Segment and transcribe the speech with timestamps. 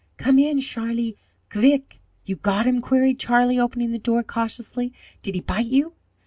[0.17, 1.15] "Gome in, Sharlie,
[1.51, 4.93] kvick!" "You got him?" queried Charlie, opening the door cautiously.
[5.21, 5.93] "Did he bite you?"